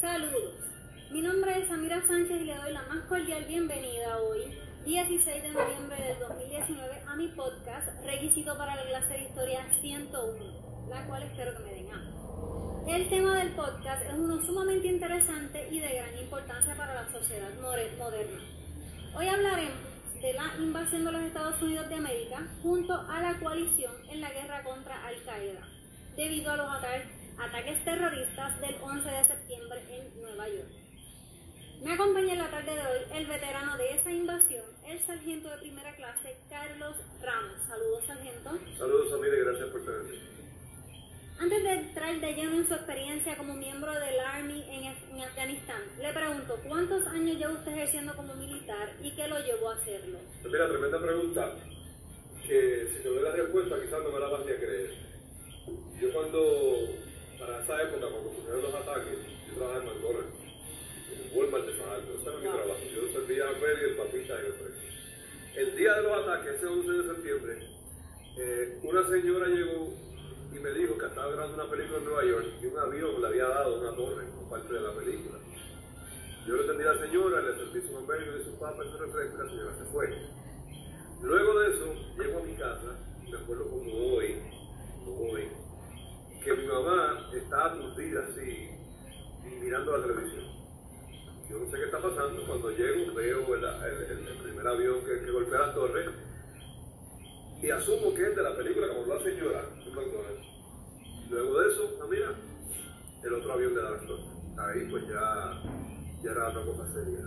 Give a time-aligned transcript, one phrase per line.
[0.00, 0.54] Saludos.
[1.10, 5.48] Mi nombre es Samira Sánchez y le doy la más cordial bienvenida hoy, 16 de
[5.48, 11.24] noviembre del 2019, a mi podcast Requisito para la clase de Historia 101, la cual
[11.24, 12.84] espero que me den amo.
[12.86, 17.50] El tema del podcast es uno sumamente interesante y de gran importancia para la sociedad
[17.60, 18.40] moderna.
[19.16, 23.94] Hoy hablaremos de la invasión de los Estados Unidos de América junto a la coalición
[24.08, 25.66] en la guerra contra Al Qaeda,
[26.14, 27.17] debido a los ataques
[27.84, 30.68] terroristas del 11 de septiembre en Nueva York.
[31.82, 35.58] Me acompaña en la tarde de hoy el veterano de esa invasión, el sargento de
[35.58, 37.62] primera clase, Carlos Ramos.
[37.66, 38.50] Saludos, sargento.
[38.76, 40.38] Saludos, Amir, y gracias por tenerme.
[41.38, 46.12] Antes de entrar de lleno en su experiencia como miembro del Army en, Afganistán, le
[46.12, 50.18] pregunto, ¿cuántos años lleva usted ejerciendo como militar y qué lo llevó a hacerlo?
[50.42, 51.54] Pues mira, tremenda pregunta,
[52.46, 54.94] que si te doy la respuesta quizás no me la vas a creer.
[56.00, 57.07] Yo cuando,
[57.38, 60.38] para esa época, cuando ocurrieron los ataques, yo trabajaba en McDonald's,
[61.12, 64.34] en Walmart de San Alto, ese era mi trabajo, yo servía a y el papita
[64.34, 67.78] y el El día de los ataques, ese 11 de septiembre,
[68.38, 69.94] eh, una señora llegó
[70.52, 73.26] y me dijo que estaba grabando una película en Nueva York y un avión le
[73.28, 75.38] había dado una torre como parte de la película.
[76.46, 78.98] Yo le atendí a la señora, le serví su hamburguesa y su papa y su
[78.98, 80.08] refresco y la señora se fue.
[81.22, 84.36] Luego de eso, llego a mi casa y me acuerdo como hoy,
[85.04, 85.48] como hoy,
[86.44, 88.70] que mi mamá estaba aturdida así,
[89.60, 90.44] mirando la televisión.
[91.50, 95.66] Yo no sé qué está pasando, cuando llego veo el, primer avión que, que golpea
[95.68, 96.04] la torre
[97.62, 99.64] y asumo que es de la película como la señora
[101.30, 102.34] Luego de eso, ah, mira,
[103.22, 105.62] el otro avión de la Ahí pues ya,
[106.22, 107.20] ya era otra cosa seria.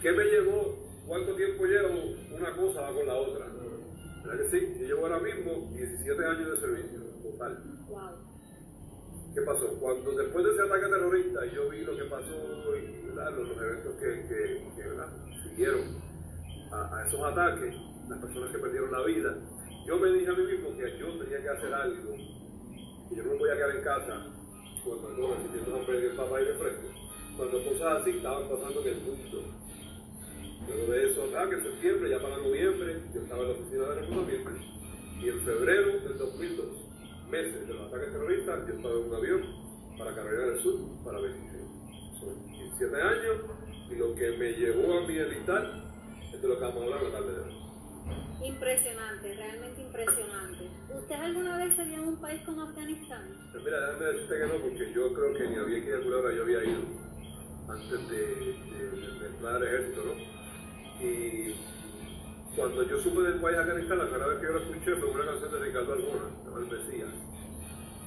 [0.00, 0.78] ¿Qué me llevó?
[1.06, 2.16] ¿Cuánto tiempo llevo?
[2.32, 3.46] Una cosa con la otra.
[4.24, 4.76] ¿Verdad que sí?
[4.80, 7.79] Yo llevo ahora mismo 17 años de servicio total.
[9.34, 9.66] ¿Qué pasó?
[9.80, 14.28] Cuando después de ese ataque terrorista yo vi lo que pasó y los, eventos que,
[14.28, 15.98] que, que siguieron
[16.70, 17.74] a, esos ataques,
[18.08, 19.36] las personas que perdieron la vida,
[19.86, 23.32] yo me dije a mí mismo que yo tenía que hacer algo, y yo no
[23.32, 24.26] me voy a quedar en casa
[24.84, 26.88] cuando no recibiendo un de papá y de fresco,
[27.36, 29.44] cuando cosas así estaban pasando en el mundo.
[30.68, 33.94] Luego de eso, que en septiembre, ya para noviembre, yo estaba en la oficina de
[33.94, 34.50] reclutamiento,
[35.20, 36.89] y en febrero del 2002,
[37.30, 39.42] meses de los ataques terroristas, yo estaba en un avión
[39.96, 41.46] para Carrera del Sur, para México.
[42.18, 43.36] Son 17 años,
[43.90, 45.62] y lo que me llevó a mi editar
[46.32, 47.60] es de lo que vamos a hablar la tarde de hoy.
[48.42, 50.70] Impresionante, realmente impresionante.
[50.94, 53.36] ¿Usted alguna vez salió en un país como Afganistán?
[53.52, 56.02] Pues mira, déjame decirte que no, porque yo creo que ni había que ir a
[56.02, 56.80] Culebra, yo había ido
[57.68, 58.26] antes de,
[59.20, 61.04] de, entrar al ejército, ¿no?
[61.04, 61.54] Y
[62.56, 65.24] cuando yo supe del país Afganistán, la primera vez que yo lo escuché fue una
[65.24, 67.14] canción de Ricardo Albona, de el Mesías.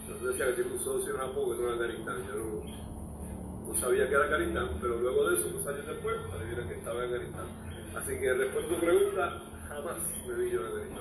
[0.01, 2.17] Entonces decía que tiene un socio en Japón que era Afganistán.
[2.27, 6.67] Yo no, no, sabía que era Afganistán, pero luego de eso, unos años después, adivina
[6.67, 7.47] que estaba en Afganistán.
[7.95, 10.95] Así que respuesta a tu pregunta, jamás me vi yo en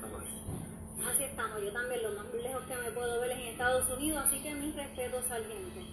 [0.00, 0.24] jamás.
[1.06, 4.42] Así estamos, yo también lo más lejos que me puedo ver en Estados Unidos, así
[4.42, 5.84] que mis respetos al gente.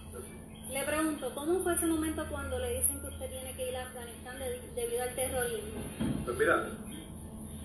[0.71, 3.83] Le pregunto, ¿cómo fue ese momento cuando le dicen que usted tiene que ir a
[3.83, 4.37] Afganistán
[4.73, 5.81] debido al terrorismo?
[6.25, 6.69] Pues mira,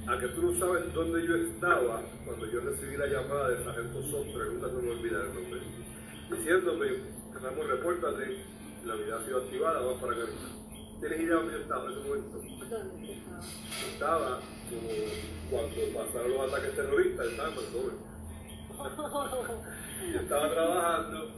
[0.08, 4.02] a que tú no sabes dónde yo estaba cuando yo recibí la llamada del sargento
[4.04, 5.60] Sostre, nunca se me olvida el nombre,
[6.30, 6.86] diciéndome,
[7.34, 8.38] Ramón, repórtate,
[8.86, 10.58] la vida ha sido activada, vamos para Afganistán.
[11.00, 12.38] ¿Tienes idea dónde yo estaba en ese momento?
[12.38, 13.40] ¿Dónde estaba?
[13.92, 14.88] Estaba como
[15.50, 17.92] cuando pasaron los ataques terroristas, estaba en yo
[20.20, 21.32] estaba trabajando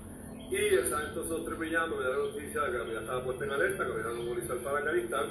[0.49, 3.25] y el sargento Sostre me llama, me da la noticia de que la vida estaba
[3.25, 5.27] puesta en alerta, que me iban a movilizar para Afganistán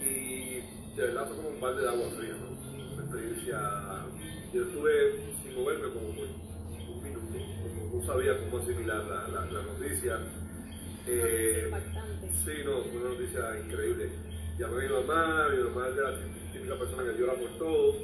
[0.00, 2.94] y de verdad fue como un balde de agua fría, ¿no?
[2.94, 3.60] Una experiencia,
[4.52, 4.92] yo estuve
[5.42, 7.26] sin moverme como un minuto,
[7.62, 10.18] como no sabía cómo asimilar la, la, la noticia
[11.06, 11.70] eh,
[12.44, 14.10] sí, no, fue una noticia increíble.
[14.58, 17.94] Llamé a mi mamá, mi mamá es la típica persona que llora por todo,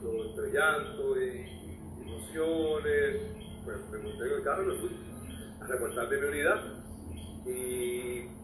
[0.00, 1.58] todo entre llanto y,
[2.02, 3.16] emociones.
[3.64, 4.90] Pues me monté en el carro y me fui
[5.60, 6.62] a reportar de mi unidad.
[7.46, 8.37] Y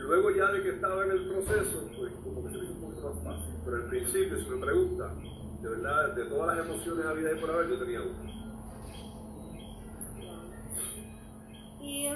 [0.00, 2.80] luego ya de que estaba en el proceso, pues como que se me hizo un
[2.80, 3.54] poquito más fácil.
[3.64, 5.14] Pero al principio, si me pregunta,
[5.62, 8.30] de verdad, de todas las emociones habidas y por haber, yo tenía una.
[11.80, 12.08] Y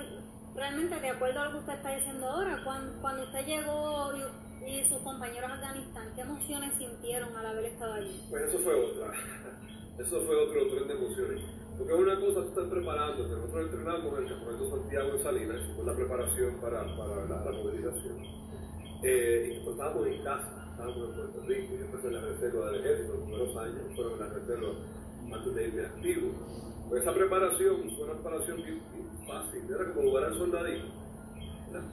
[0.54, 4.12] realmente, de acuerdo a lo que usted está diciendo ahora, cuando, usted llegó
[4.66, 8.26] y, sus compañeros a Afganistán, ¿qué emociones sintieron al haber estado allí?
[8.30, 9.12] Pues eso fue otra.
[9.98, 11.40] Eso fue otro tren de emociones.
[11.76, 15.86] Porque es una cosa, estás preparando, nosotros entrenamos en el Campamento Santiago en Salinas, con
[15.86, 18.22] la preparación para, para la, movilización.
[19.02, 22.70] Eh, y pues estábamos en casa, estábamos en Puerto Rico, yo empecé en la reserva
[22.70, 24.68] del ejército, los primeros años fueron en la reserva
[25.34, 26.30] antes de irme activo.
[26.88, 28.80] Pues esa preparación fue una preparación bien,
[29.26, 30.86] fácil, era como jugar al soldadito.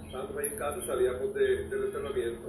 [0.06, 2.48] Estábamos ahí en casa, salíamos de, del entrenamiento,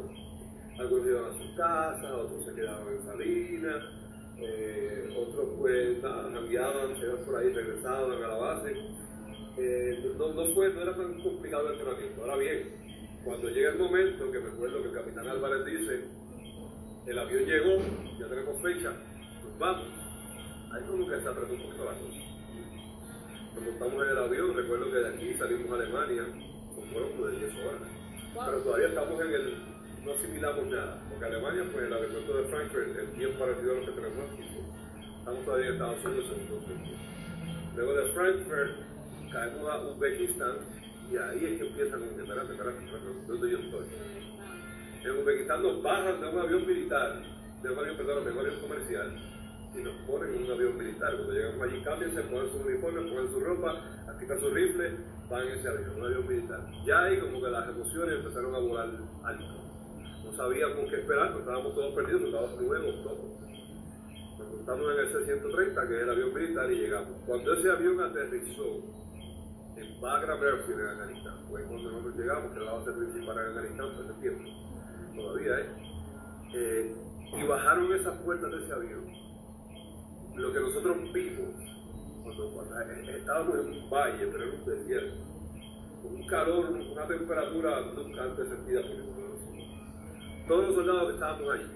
[0.79, 4.02] algunos iban a su casa, otros se quedaban en Salinas,
[4.43, 8.75] eh, otros pues cambiaban, se iban por ahí, regresaban a la base.
[9.57, 12.23] Eh, no, no, fue, no era tan complicado el entrenamiento.
[12.23, 12.73] Ahora bien,
[13.25, 16.05] cuando llega el momento, que me acuerdo que el capitán Álvarez dice,
[17.07, 17.83] el avión llegó,
[18.19, 18.93] ya tenemos fecha,
[19.43, 19.87] pues vamos.
[20.73, 22.33] Ahí como que se apretó un poquito la cosa.
[23.55, 26.25] Nos montamos en el avión, recuerdo que de aquí salimos a Alemania
[26.75, 27.83] con vuelo de 10 horas.
[28.47, 29.72] Pero todavía estamos en el,
[30.05, 33.87] no asimilamos nada, porque Alemania, pues el aeropuerto de Frankfurt es bien parecido a lo
[33.87, 34.43] que tenemos aquí.
[35.19, 38.73] Estamos todavía en Estados Unidos en Luego de Frankfurt
[39.33, 40.57] caemos a Uzbekistán
[41.11, 42.81] y ahí es que empiezan espérate, espérate,
[43.29, 43.87] ¿dónde yo estoy?
[45.05, 47.23] En Uzbekistán nos bajan de un avión militar,
[47.63, 49.33] de un avión, perdón, de un avión comercial,
[49.75, 51.15] y nos ponen en un avión militar.
[51.15, 53.81] Cuando llegamos allí, cámbiense, ponen su uniforme, ponen su ropa,
[54.19, 54.97] quitan su rifle,
[55.31, 56.61] van en ese avión, un avión militar.
[56.85, 58.91] Ya ahí como que las emociones empezaron a volar
[59.25, 59.63] alto.
[60.25, 63.19] No sabíamos qué esperar, estábamos todos perdidos, estábamos nuevos todos.
[64.39, 67.11] Nos montamos en el C-130, que es el avión militar, y llegamos.
[67.27, 68.81] Cuando ese avión aterrizó
[69.77, 73.47] en Bagram Airfield en Afganistán, fue cuando nosotros llegamos, que era la base principal en
[73.47, 74.51] Afganistán por ese tiempo,
[75.15, 75.67] todavía, ¿eh?
[76.55, 76.97] ¿eh?
[77.35, 79.23] Y bajaron esas puertas de ese avión
[80.37, 81.55] lo que nosotros vimos
[82.23, 82.65] cuando,
[83.17, 85.17] estábamos en un valle, pero en un desierto,
[86.03, 89.22] con un calor, una temperatura nunca antes sentida por.
[90.49, 91.67] Todos los soldados que estábamos ahí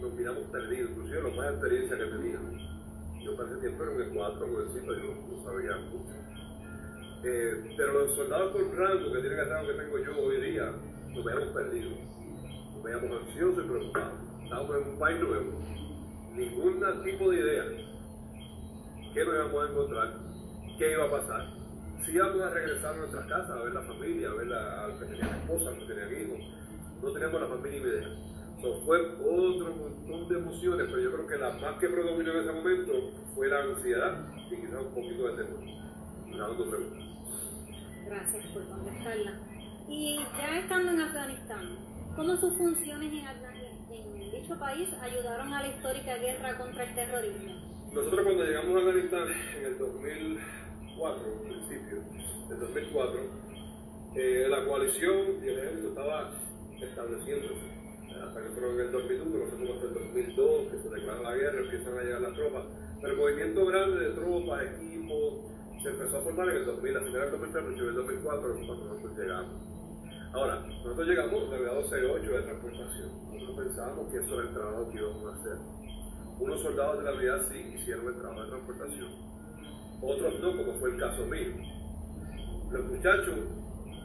[0.00, 2.62] nos miramos perdidos, inclusive los más experiencia que teníamos.
[3.24, 6.14] Yo para ese tiempo era un E4, jovencito, yo no sabía mucho.
[7.24, 10.72] Eh, pero los soldados con rango que tienen el rango que tengo yo hoy día,
[11.14, 11.98] nos veíamos perdidos,
[12.74, 14.12] nos veíamos ansiosos y preocupados.
[14.44, 15.60] Estábamos en un país nuevo,
[16.34, 17.64] ningún tipo de idea
[19.14, 20.14] qué nos íbamos a encontrar,
[20.78, 21.46] qué iba a pasar,
[22.04, 24.98] si íbamos a regresar a nuestras casas a ver la familia, a ver a los
[25.00, 26.38] que tenían esposa, a los que tenían hijos,
[27.02, 28.08] no teníamos la familia ni idea.
[28.84, 32.52] fue otro montón de emociones, pero yo creo que la más que predominó en ese
[32.52, 32.92] momento
[33.34, 35.64] fue la ansiedad y quizás un poquito de temor.
[38.06, 39.40] Gracias por contestarla.
[39.88, 41.78] Y ya estando en Afganistán,
[42.14, 47.54] ¿cómo sus funciones en, en dicho país ayudaron a la histórica guerra contra el terrorismo?
[47.92, 52.02] Nosotros cuando llegamos a Afganistán en el 2004, en principio
[52.48, 53.20] del 2004,
[54.14, 56.32] eh, la coalición y el ejército estaba
[56.80, 57.78] estableciéndose.
[58.22, 61.60] Hasta que fueron en el 2001, nosotros hasta el 2002, que se declara la guerra,
[61.60, 62.64] empiezan a llegar las tropas.
[63.00, 65.34] Pero el movimiento grande de tropas, equipos,
[65.82, 68.84] se empezó a formar en el 2000, a finales del 2003, en el 2004, cuando
[68.84, 69.52] nosotros llegamos.
[70.32, 73.08] Ahora, nosotros llegamos del grado 08 de transportación.
[73.32, 75.78] Nosotros pensábamos que eso era el trabajo que íbamos a hacer
[76.40, 79.08] unos soldados de la unidad sí hicieron el trabajo de transportación,
[80.00, 81.52] otros no, como fue el caso mío.
[82.70, 83.38] Los muchachos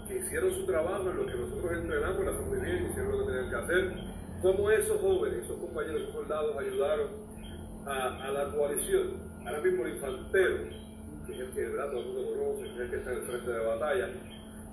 [0.08, 3.32] que hicieron su trabajo en lo que nosotros entrenamos, la muy bien, hicieron lo que
[3.32, 3.94] tenían que hacer.
[4.42, 7.08] Como esos jóvenes, esos compañeros, esos soldados ayudaron
[7.86, 9.22] a, la coalición.
[9.46, 10.58] Ahora mismo el infantero,
[11.26, 13.52] que es el que todo el mundo conoce, es el que está en el frente
[13.52, 14.10] de batalla,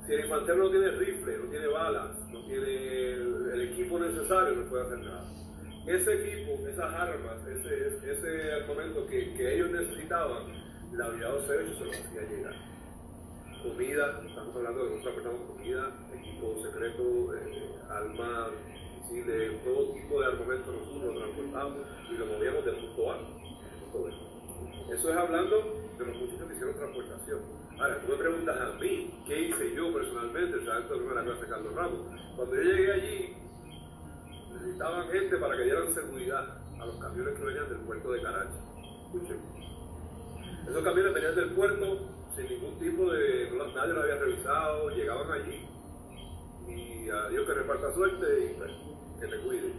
[0.06, 4.68] si el infantero no tiene rifle, no tiene balas, no tiene el equipo necesario, no
[4.68, 5.40] puede hacer nada
[5.86, 10.44] ese equipo, esas armas, ese, ese armamento que, que, ellos necesitaban,
[10.92, 12.54] la unidad 12 se lo hacía llegar.
[13.62, 18.48] Comida, estamos hablando de nosotros transportamos comida, equipo secreto, eh, armas,
[18.96, 24.04] misiles, todo tipo de armamento nosotros lo transportamos y lo movíamos de punto A punto
[24.04, 24.94] B.
[24.94, 25.56] Eso es hablando
[25.98, 27.40] de los muchachos que hicieron transportación.
[27.78, 30.56] Ahora, tú me preguntas a mí, ¿qué hice yo personalmente?
[30.56, 32.00] O sea, esto es la clase de Carlos Ramos.
[32.36, 33.36] Cuando yo llegué allí,
[34.54, 38.58] necesitaban gente para que dieran seguridad a los camiones que venían del puerto de Karachi.
[39.04, 39.40] Escuchen.
[40.66, 43.50] Esos camiones venían del puerto sin ningún tipo de.
[43.74, 45.66] nadie los había revisado, llegaban allí
[46.68, 48.70] y a Dios que reparta suerte y pues,
[49.20, 49.72] que te cuide.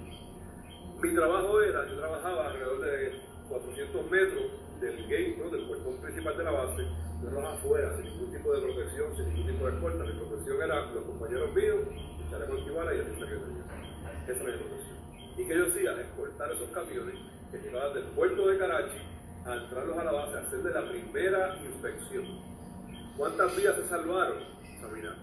[1.01, 4.43] Mi trabajo era, yo trabajaba alrededor de 400 metros
[4.79, 5.49] del gate, ¿no?
[5.49, 6.87] del puerto principal de la base,
[7.23, 10.03] yo afuera, sin ningún tipo de protección, sin ningún tipo de puerta.
[10.03, 11.79] Mi protección era los compañeros míos,
[12.23, 13.11] el chaleco antibala y el que
[14.31, 16.01] esa es la ¿Y que yo hacía?
[16.01, 17.15] Escoltar esos camiones
[17.51, 18.97] que llevaban del puerto de Karachi
[19.45, 22.25] a entrarlos a la base, a hacer de la primera inspección.
[23.17, 24.43] ¿Cuántas vías se salvaron?
[24.79, 25.15] Sabina,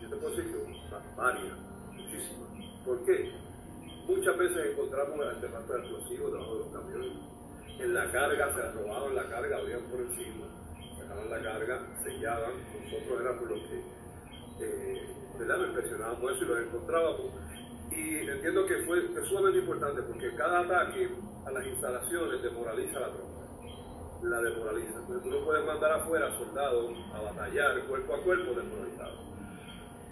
[0.00, 1.58] yo te puedo decir que varias,
[1.92, 2.84] muchísimas.
[2.84, 3.32] ¿Por qué?
[4.06, 7.12] Muchas veces encontramos artefactos explosivos debajo de los camiones.
[7.80, 10.46] En la carga se robaban la carga, abrían por encima,
[10.98, 12.52] sacaban la carga, sellaban.
[12.84, 14.04] Nosotros éramos los que
[14.60, 15.66] eh, ¿verdad?
[15.66, 17.32] impresionábamos eso y los encontrábamos
[17.90, 21.08] y entiendo que fue sumamente importante porque cada ataque
[21.46, 23.33] a las instalaciones demoraliza la tropa.
[24.28, 24.98] La demoraliza.
[25.00, 29.20] Entonces tú no puedes mandar afuera soldados a batallar cuerpo a cuerpo desmoralizados.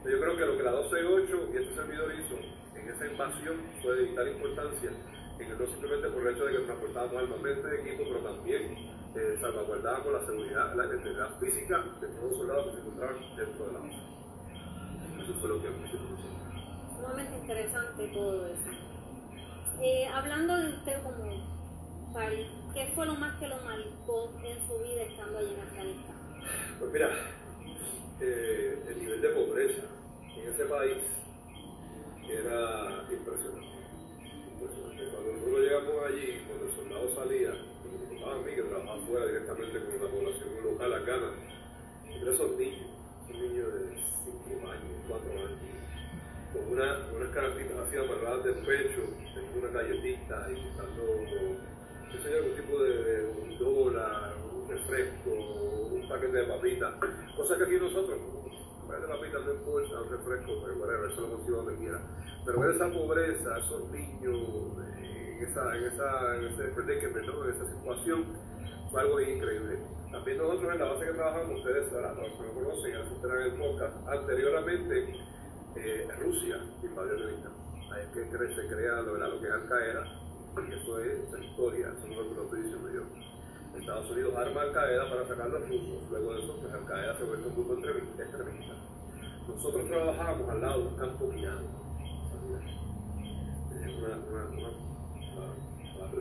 [0.04, 2.36] Yo creo que lo que la 12.8 y este servidor hizo
[2.74, 4.90] en esa invasión fue de vital importancia,
[5.38, 8.62] en el no simplemente por el hecho de que transportábamos armamento de equipo, pero también
[9.14, 13.66] eh, salvaguardábamos la seguridad, la integridad física de todos los soldados que se encontraban dentro
[13.66, 14.12] de la base.
[15.22, 16.42] Eso fue lo que hicimos nosotros.
[16.96, 18.70] Sumamente interesante todo eso.
[19.80, 24.78] Eh, hablando de usted como país, ¿qué fue lo más que lo marcó en su
[24.82, 26.16] vida estando allí en Afganistán?
[26.78, 27.08] Pues mira,
[28.20, 29.82] eh, el nivel de pobreza
[30.36, 30.98] en ese país
[32.28, 33.66] era impresionante.
[34.52, 35.10] impresionante.
[35.10, 39.26] Cuando nosotros llegamos allí, cuando el soldado salía, me tocaba a mí que trabajaba fuera
[39.26, 41.30] directamente con la población local afgana,
[42.08, 42.90] entre esos niños,
[43.28, 45.72] un niño de 5 años, 4 años,
[46.52, 49.02] con una, unas canastitas así amarradas del pecho,
[49.34, 51.02] teniendo una galletita y buscando,
[52.12, 56.94] yo, algún tipo de, un dólar, un refresco, un paquete de papitas,
[57.36, 61.20] cosas que aquí nosotros, un paquete de papitas no importa, un refresco, pues whatever, eso
[61.22, 62.00] lo consigo donde quiera.
[62.44, 64.38] Pero ver esa pobreza, esos niños,
[64.98, 68.24] eh, en esa, en esa, en ese predicament, en esa situación,
[68.90, 69.78] fue algo increíble.
[70.10, 73.14] También nosotros en la base que trabajamos, ustedes, ahora, los que no conocen, ya se
[73.14, 75.16] enteran en el podcast, anteriormente
[75.76, 77.52] eh, Rusia invadió Afganistán.
[77.92, 80.21] Ahí es que se crea lo, lo que es Al Qaeda,
[80.60, 83.78] y eso es esa historia, eso no es lo que lo estoy diciendo yo.
[83.78, 86.86] Estados Unidos arma Al Qaeda para sacar a los rusos, luego de eso, pues Al
[86.86, 88.74] Qaeda se vuelve un grupo extremi- extremista.
[89.48, 91.62] Nosotros trabajábamos al lado de un campo minado,
[92.30, 92.62] ¿sabías?
[93.70, 94.42] Tenía una, una,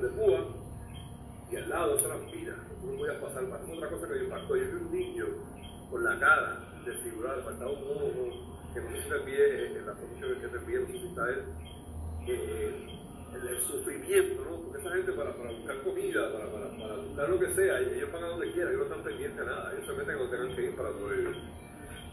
[0.02, 0.48] de púa,
[1.52, 3.60] y al lado eso eran minas, no podías pasar más.
[3.70, 5.26] Otra cosa que me impactó, yo vi un niño
[5.90, 8.14] con la cara desfigurada, faltaba un ojo,
[8.74, 10.08] que no sé si te envié, en la foto
[10.42, 11.44] que te envié, no sé si él,
[12.28, 13.01] eh,
[13.34, 14.62] el, sufrimiento, ¿no?
[14.62, 18.12] Porque esa gente para, para buscar comida, para, para, para buscar lo que sea, ellos
[18.12, 20.56] van a donde quieran, ellos no están pendientes a nada, ellos se meten donde tengan
[20.56, 21.36] que ir para sobrevivir.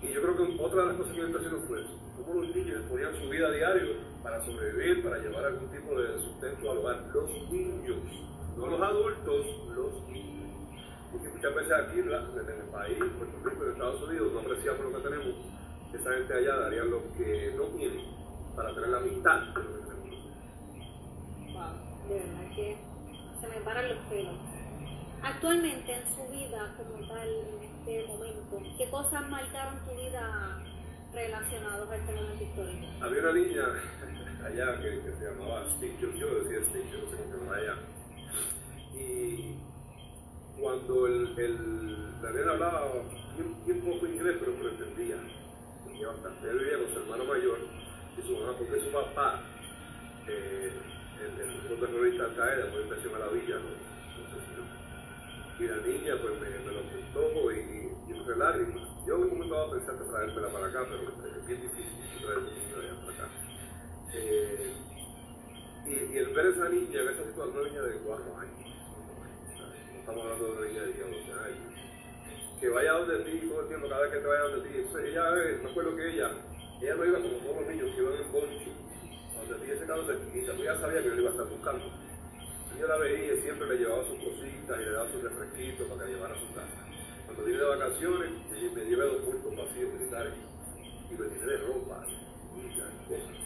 [0.01, 2.55] Y yo creo que otra de las cosas que me impresionó fue eso, cómo los
[2.55, 6.79] niños ponían su vida a diario para sobrevivir, para llevar algún tipo de sustento al
[6.79, 7.05] hogar.
[7.13, 7.99] Los niños,
[8.57, 10.51] no los adultos, los niños.
[11.11, 14.99] Porque muchas veces aquí en el país, Puerto Rico, en Estados Unidos, no apreciamos lo
[14.99, 15.35] que tenemos.
[15.93, 18.05] Esa gente allá daría lo que no tiene
[18.55, 19.98] para tener la mitad de lo que tenemos.
[22.09, 22.77] De verdad que
[23.41, 24.35] se me paran los pelos.
[25.23, 30.65] Actualmente en su vida como tal, en este momento, ¿qué cosas marcaron tu vida
[31.13, 32.87] relacionadas a este momento histórico?
[33.01, 33.65] Había una niña
[34.47, 36.61] allá que, se llamaba Steve, yo, decía
[36.91, 37.75] yo no sé cómo se llamaba ella.
[38.95, 39.55] Y
[40.61, 42.87] cuando el, el, la nena hablaba
[43.67, 45.17] bien, poco inglés, pero lo entendía.
[45.81, 46.49] Entendía bastante.
[46.49, 47.59] Él vivía con su hermano mayor
[48.17, 49.43] y su mamá, porque su papá,
[50.27, 50.73] eh,
[51.21, 53.71] el, el terrorista Al Qaeda, fue inversión a la villa, ¿no?
[53.71, 54.65] No si no.
[55.59, 57.59] Y la niña pues me, me lo contó y,
[58.09, 58.89] y, fue lágrimas.
[59.07, 63.13] Yo dado pensé en traérmela para acá, pero es bien difícil traer de allá para
[63.13, 63.29] acá.
[64.15, 64.73] Eh,
[65.87, 68.59] y, y el ver esa niña, ver esa situación, una niña de 4 años,
[69.93, 71.69] no estamos hablando de una niña de 10 o 12 años,
[72.61, 74.75] que vaya donde ti todo el tiempo, cada vez que te vaya donde ti.
[74.77, 76.31] Entonces, ella, eh, me acuerdo que ella,
[76.81, 78.73] ella no iba como todos los niños que iban en bonche,
[79.49, 81.85] donde ti ese carro cerquita, pues ella sabía que yo le iba a estar buscando.
[82.79, 86.05] Yo la veía y siempre le llevaba sus cositas y le daba sus refresquitos para
[86.07, 86.79] que llevara a su casa.
[87.27, 88.31] Cuando vine de vacaciones,
[88.75, 90.33] me- llevé dos bultos vacíos militares
[91.11, 92.07] y me tiré de ropa,
[92.53, 93.37] comida, cosas.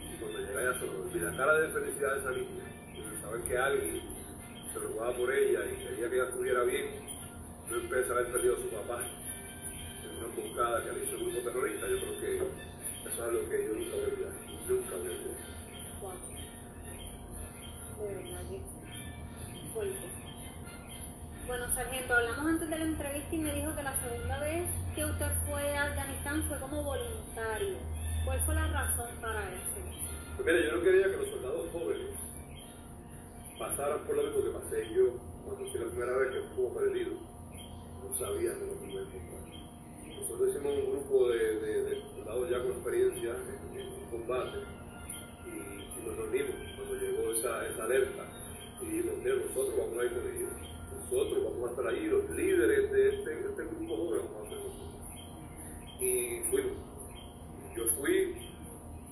[0.00, 2.64] Y cuando llegué allá me olvidó la cara de felicidad de esa niña,
[2.94, 4.02] y saber que alguien
[4.72, 6.86] se preocupaba por ella y quería que ella estuviera bien,
[7.70, 11.24] no empecé a haber perdido a su papá en una emboscada que le hizo el
[11.32, 11.88] grupo terrorista.
[11.88, 14.32] Yo creo que eso es algo que yo nunca voy a olvidar,
[22.78, 26.58] la entrevista y me dijo que la segunda vez que usted fue a Afganistán fue
[26.60, 27.76] como voluntario.
[28.24, 29.82] ¿Cuál fue la razón para eso?
[30.36, 32.14] Pues mira, yo no quería que los soldados jóvenes
[33.58, 37.10] pasaran por lo mismo que pasé yo cuando fui la primera vez que estuvo perdido.
[37.98, 39.48] No sabía de lo que encontrar.
[40.06, 43.30] Nosotros hicimos un grupo de, soldados ya con experiencia
[43.74, 44.58] en, en combate
[45.46, 48.24] y, nos reunimos cuando llegó esa, esa alerta
[48.80, 50.77] y dijimos, nosotros vamos a ir con ellos.
[51.04, 54.58] Nosotros vamos a estar ahí, los líderes de este, este grupo joven vamos a ser
[54.58, 54.88] nosotros.
[56.00, 56.78] Y fuimos.
[57.76, 58.48] Yo fui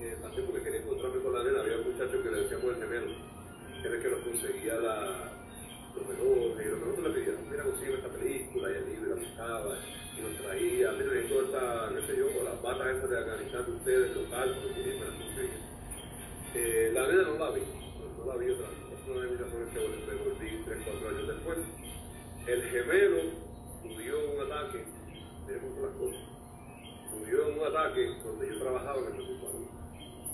[0.00, 2.76] eh, también porque quería encontrarme con la nena, había un muchacho que le decíamos el
[2.76, 3.12] gemelo,
[3.80, 5.32] que era el que nos conseguía la,
[5.96, 9.16] los relojes y lo que nosotros le pedíamos, mira, consigue esta película, y el libro
[9.16, 9.78] la buscaba,
[10.16, 13.72] y nos traía, mira, me importa, qué sé yo, las batas esas de Afganistán de
[13.72, 15.60] ustedes, local, porque me las conseguía.
[16.54, 19.40] Eh, la nena no la vi, no, no la vi otra vez, una de mis
[19.40, 21.58] razones que me volví 3, 4 años después.
[22.46, 23.22] El gemelo
[23.84, 24.84] murió en un ataque,
[25.46, 26.22] tenemos las cosas,
[27.12, 29.36] murió en un ataque donde yo trabajaba en el.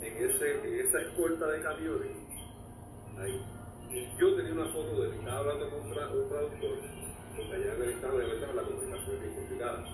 [0.02, 2.10] En, en esa escolta de camiones,
[3.18, 3.40] ahí.
[4.18, 6.78] Yo tenía una foto de él, estaba hablando con un, tra un traductor,
[7.36, 9.84] porque allá en el estado obviamente la comunicación es complicada.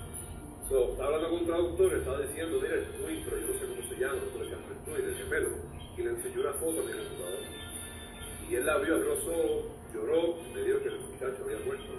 [0.68, 3.66] So, estaba hablando con un traductor, estaba diciendo, mira, el tweet, pero yo no sé
[3.66, 5.48] cómo se llama, no le llamo el tweet, el gemelo,
[5.96, 7.57] y le enseñó una foto a mi computador.
[8.48, 11.92] Y él la vio, ojos, lloró, le dijo que el muchacho había muerto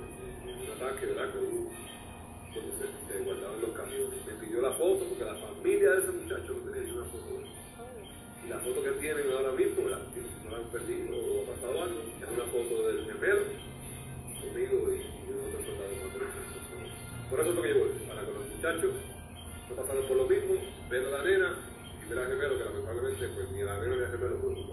[0.43, 1.31] en un ataque, ¿verdad?
[1.31, 1.69] Que hubo
[2.53, 4.25] cuando se, se guardaban los camiones.
[4.25, 7.27] Me pidió la foto porque la familia de ese muchacho no tenía ni una foto
[7.29, 7.49] de él.
[8.45, 9.75] Y la foto que tienen ahora mismo.
[9.77, 13.41] Que no la han perdido ha pasado algo, es una foto del gemelo
[14.41, 15.29] conmigo y, y
[15.61, 16.49] soldados más derechos.
[17.29, 18.93] Por eso es lo que yo para que los muchachos
[19.69, 20.55] no pasaron por lo mismo,
[20.89, 21.49] ver a la nena
[22.01, 24.68] y ver al gemelo, que lamentablemente pues ni a la nena ni al gemelo superar.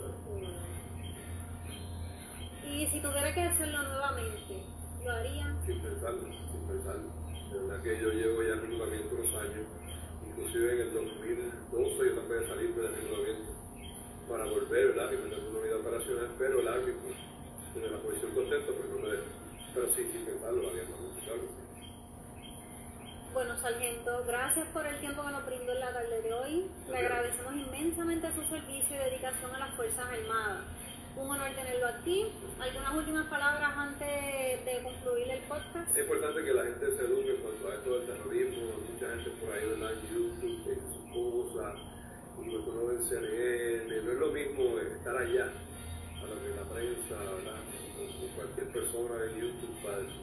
[2.87, 4.63] Y si tuviera que hacerlo nuevamente,
[5.05, 5.59] ¿lo harían?
[5.67, 7.11] sin pensarlo, sin pensarlo.
[7.51, 9.67] De verdad que yo llevo ya en reclutamiento unos años,
[10.23, 13.51] inclusive en el 2012 yo también de salir del reclutamiento
[14.29, 15.11] para volver, ¿verdad?
[15.11, 17.11] Y meter una unidad operacional, pero el árbitro,
[17.75, 19.31] en la posición contento, pues no me deja.
[19.75, 21.49] Pero sí, sin pensarlo, lo haría, a pensarlo.
[23.35, 26.71] Bueno, sargento, gracias por el tiempo que nos brindó en la tarde de hoy.
[26.89, 30.76] Le agradecemos inmensamente su servicio y dedicación a las Fuerzas Armadas.
[31.17, 32.27] Un honor tenerlo aquí.
[32.61, 35.97] ¿Algunas últimas palabras antes de concluir el podcast?
[35.97, 38.63] Es importante que la gente se eduque en cuanto a esto del terrorismo.
[38.93, 39.93] Mucha gente por ahí ¿verdad?
[39.93, 40.37] en YouTube
[40.77, 41.75] sus cosas
[42.37, 44.03] y lo ve en CNN.
[44.05, 45.53] No es lo mismo estar allá
[46.21, 47.61] para que la prensa, ¿verdad?
[48.37, 50.21] Cualquier persona en YouTube falso.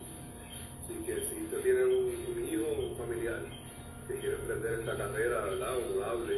[0.83, 3.41] Así que si usted tiene un, un hijo un familiar
[4.07, 5.77] que quiere emprender esta carrera, ¿verdad?
[5.77, 6.35] Honorable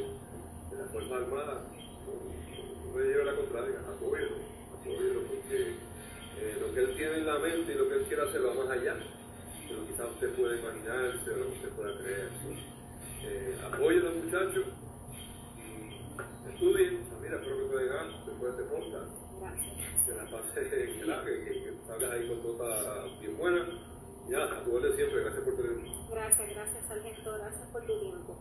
[0.71, 1.59] de las Fuerzas Armadas,
[2.07, 4.44] no, no lleve la contraria, apóyelo,
[4.93, 5.75] porque
[6.37, 8.53] eh, lo que él tiene en la mente y lo que él quiere hacer va
[8.53, 12.29] más allá de lo que quizás usted puede imaginarse o lo que usted pueda creer.
[13.23, 14.65] Eh, apóyelo muchachos
[15.57, 20.05] y estudien, mira, espero que pueden ganar después de este podcast Gracias.
[20.05, 20.59] que la pase
[20.99, 21.25] ¿verdad?
[21.25, 23.65] que, que, que salgas ahí con nota bien buena.
[24.29, 25.89] Ya, a tu orden siempre, gracias por tenerme.
[26.09, 27.33] Gracias, gracias, sargento.
[27.37, 28.37] Gracias por tu tiempo.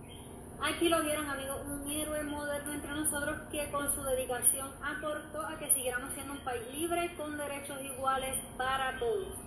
[0.62, 5.58] Aquí lo vieron, amigos, un héroe moderno entre nosotros que con su dedicación aportó a
[5.58, 9.38] que siguiéramos siendo un país libre con derechos iguales para todos.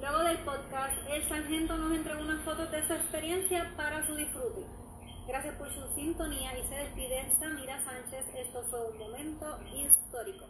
[0.00, 4.64] Luego del podcast, el sargento nos entregó unas fotos de su experiencia para su disfrute.
[5.26, 8.24] Gracias por su sintonía y se despide Samira Sánchez.
[8.34, 10.46] Esto fue un momento histórico.